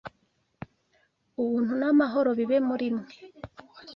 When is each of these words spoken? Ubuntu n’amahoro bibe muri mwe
Ubuntu 1.41 1.73
n’amahoro 1.81 2.29
bibe 2.39 2.57
muri 2.67 2.87
mwe 2.95 3.13